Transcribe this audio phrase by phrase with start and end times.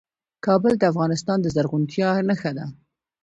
[0.45, 2.65] کابل د افغانستان د زرغونتیا نښه ده.